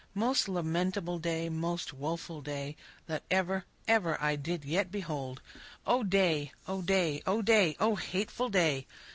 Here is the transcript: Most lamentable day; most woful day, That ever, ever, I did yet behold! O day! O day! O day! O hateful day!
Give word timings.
Most 0.15 0.49
lamentable 0.49 1.19
day; 1.19 1.47
most 1.47 1.93
woful 1.93 2.41
day, 2.41 2.75
That 3.05 3.21
ever, 3.29 3.65
ever, 3.87 4.19
I 4.19 4.35
did 4.35 4.65
yet 4.65 4.89
behold! 4.91 5.43
O 5.85 6.01
day! 6.01 6.53
O 6.67 6.81
day! 6.81 7.21
O 7.27 7.43
day! 7.43 7.75
O 7.79 7.93
hateful 7.93 8.49
day! 8.49 8.87